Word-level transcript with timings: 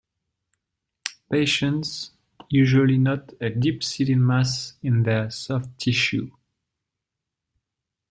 Patients 1.31 2.09
usually 2.49 2.97
note 2.97 3.35
a 3.39 3.51
deep 3.51 3.83
seated 3.83 4.17
mass 4.17 4.73
in 4.81 5.03
their 5.03 5.29
soft 5.29 5.77
tissue. 5.77 6.31